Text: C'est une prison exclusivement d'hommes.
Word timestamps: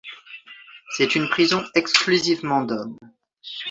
C'est 0.97 1.13
une 1.13 1.29
prison 1.29 1.63
exclusivement 1.75 2.63
d'hommes. 2.63 2.97